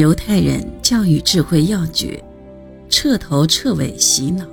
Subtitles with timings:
[0.00, 2.24] 犹太人教育智慧要诀：
[2.88, 4.46] 彻头彻尾洗脑。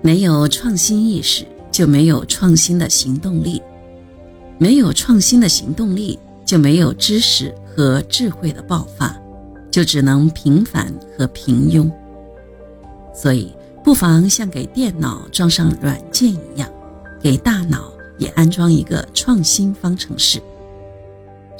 [0.00, 3.60] 没有创新意识，就没有创新的行动力；
[4.56, 9.14] 没有创新的行动力，就没有知识和智慧的爆发，
[9.70, 11.92] 就只能平凡和平庸。
[13.12, 13.52] 所以，
[13.84, 16.66] 不妨像给电脑装上软件一样，
[17.20, 20.40] 给大脑也安装一个创新方程式。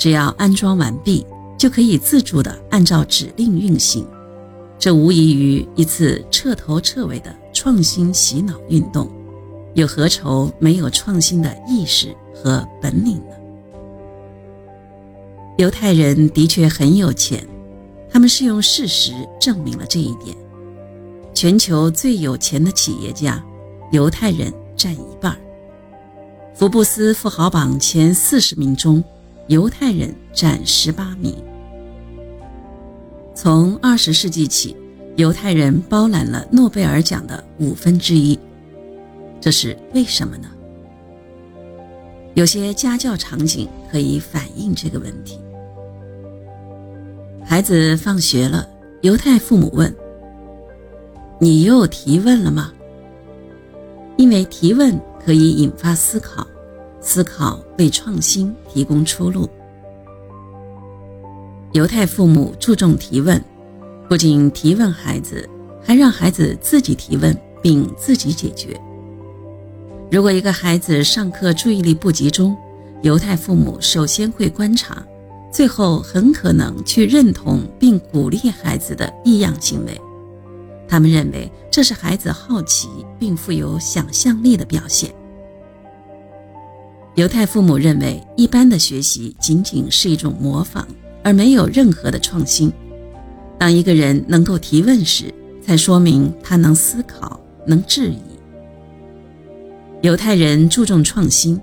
[0.01, 1.27] 只要安装完毕，
[1.59, 4.09] 就可以自主的按照指令运行。
[4.79, 9.11] 这无异于一次彻头彻尾的创新洗脑运动，
[9.75, 13.37] 又何愁没有创新的意识和本领呢？
[15.59, 17.47] 犹太人的确很有钱，
[18.11, 20.35] 他们是用事实证明了这一点。
[21.35, 23.45] 全球最有钱的企业家，
[23.93, 25.37] 犹太人占一半。
[26.55, 29.05] 福布斯富豪榜前四十名中。
[29.51, 31.35] 犹太人占十八名。
[33.35, 34.77] 从二十世纪起，
[35.17, 38.39] 犹太人包揽了诺贝尔奖的五分之一，
[39.41, 40.49] 这是为什么呢？
[42.35, 45.41] 有些家教场景可以反映这个问题。
[47.45, 48.69] 孩子放学了，
[49.01, 49.93] 犹太父母问
[51.41, 52.73] ：“你又提问了吗？”
[54.17, 56.47] 因为提问可以引发思考。
[57.11, 59.51] 思考为创新提供出路。
[61.73, 63.45] 犹太父母注重提问，
[64.09, 65.51] 不仅提问孩子，
[65.83, 68.81] 还让孩子自己提问并自己解决。
[70.09, 72.57] 如果一个孩子上课注意力不集中，
[73.03, 75.05] 犹太父母首先会观察，
[75.53, 80.01] 最后很可能去认同并鼓励孩子的异样行为。
[80.87, 82.89] 他们认为这是孩子好奇
[83.19, 85.13] 并富有想象力的表现。
[87.21, 90.87] 犹太父母认为，一般的学习仅仅是一种模仿，
[91.23, 92.73] 而没有任何的创新。
[93.59, 95.27] 当一个人能够提问时，
[95.61, 98.17] 才说明他能思考、能质疑。
[100.01, 101.61] 犹太人注重创新，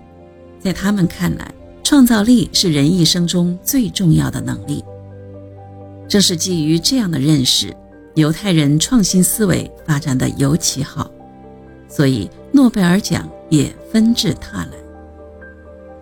[0.60, 1.52] 在他们看来，
[1.84, 4.86] 创造力是人一生中最重要的能力。
[6.08, 7.76] 正是基于这样的认识，
[8.14, 11.10] 犹太人创新思维发展的尤其好，
[11.90, 14.87] 所以诺贝尔奖也纷至沓来。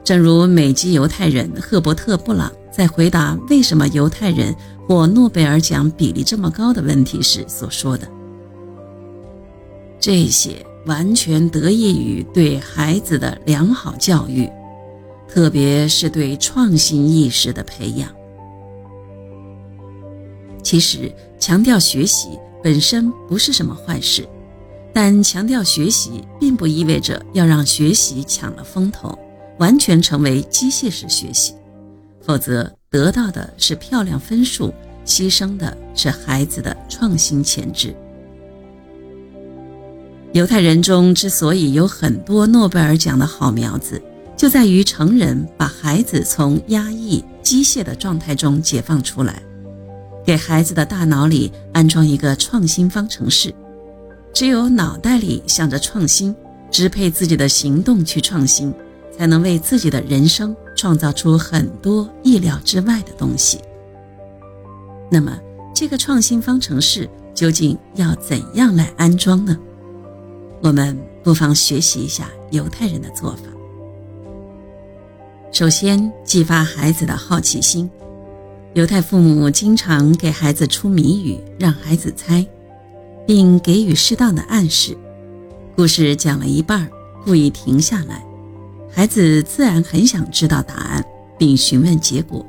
[0.05, 4.55] 正如美籍犹太人赫伯特·布朗在回答为什么犹太人
[4.85, 8.07] 获诺贝尔奖比例这么高的问题时所说的
[9.99, 14.47] ：“这些完全得益于对孩子的良好教育，
[15.27, 18.07] 特别是对创新意识的培养。
[20.61, 24.23] 其实，强调学习本身不是什么坏事，
[24.93, 29.17] 但强调学习并不意味着要让学习抢了风头。”
[29.57, 31.53] 完全成为机械式学习，
[32.21, 34.73] 否则得到的是漂亮分数，
[35.05, 37.95] 牺牲的是孩子的创新潜质。
[40.33, 44.01] 犹太人中之所以有很多诺贝尔奖的好苗子，
[44.35, 49.41] 就在于成人把孩子从压抑、机械的状态中解放出来，
[50.25, 53.53] 给孩子的大脑里安装一个创新方程式。
[54.33, 56.35] 只有脑袋里想着创新，
[56.69, 58.73] 支配自己的行动去创新。
[59.17, 63.59] 才能为自己的人生创造出很多意料之外的东西。
[65.09, 65.39] 那么，
[65.73, 69.57] 这个创新方程式究竟要怎样来安装呢？
[70.61, 73.43] 我们不妨学习一下犹太人的做法。
[75.51, 77.89] 首先，激发孩子的好奇心。
[78.73, 82.45] 犹太父母经常给孩子出谜语，让孩子猜，
[83.25, 84.97] 并给予适当的暗示。
[85.77, 86.89] 故事讲了一半，
[87.23, 88.25] 故意停下来。
[88.95, 91.03] 孩子自然很想知道答案，
[91.37, 92.45] 并询问结果。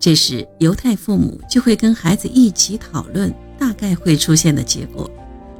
[0.00, 5.10] 这时，犹太父母就会跟孩子一起讨论大概会出现的结果，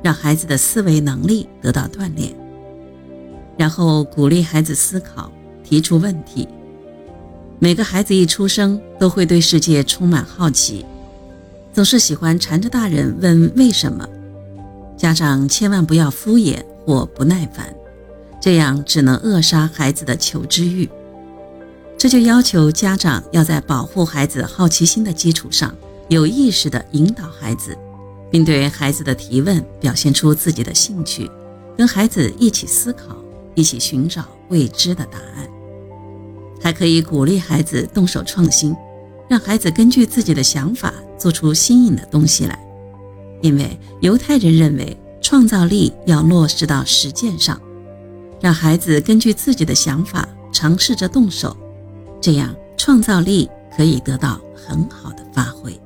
[0.02, 2.34] 让孩子的思维能力得到锻炼。
[3.58, 5.30] 然后鼓励孩子思考，
[5.62, 6.48] 提出问题。
[7.58, 10.86] 每个孩子一出生都会对世界充满好奇，
[11.74, 14.08] 总是喜欢缠着大人问为什么。
[14.96, 17.77] 家长千万不要敷衍或不耐烦。
[18.40, 20.88] 这样只能扼杀孩子的求知欲，
[21.96, 25.74] 这就要求家长要在保护孩子好奇心的基础上，
[26.08, 27.76] 有意识地引导孩子，
[28.30, 31.28] 并对孩子的提问表现出自己的兴趣，
[31.76, 33.16] 跟孩子一起思考，
[33.56, 35.48] 一起寻找未知的答案。
[36.60, 38.74] 还可以鼓励孩子动手创新，
[39.28, 42.58] 让孩子根据自己的想法做出新颖的东西来，
[43.42, 47.60] 因为犹太人认为创造力要落实到实践上。
[48.40, 51.56] 让孩子根据自己的想法尝试着动手，
[52.20, 55.78] 这样创造力可以得到很好的发挥。